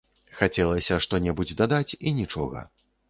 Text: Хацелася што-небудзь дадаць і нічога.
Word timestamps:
Хацелася 0.37 0.97
што-небудзь 1.05 1.53
дадаць 1.63 1.97
і 2.07 2.15
нічога. 2.21 2.69